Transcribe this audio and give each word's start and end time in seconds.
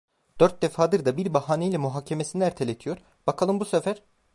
Dört 0.39 0.61
defadır 0.63 1.05
da 1.05 1.17
bir 1.17 1.33
bahaneyle 1.33 1.77
muhakemesini 1.77 2.43
erteletiyor, 2.43 2.97
bakalım 3.27 3.59
bu 3.59 3.65
sefer… 3.65 4.03